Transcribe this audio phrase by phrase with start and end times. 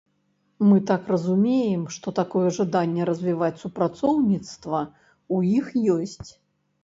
[0.67, 4.79] Мы так разумеем, што такое жаданне развіваць супрацоўніцтва
[5.35, 5.65] ў іх
[5.97, 6.29] ёсць.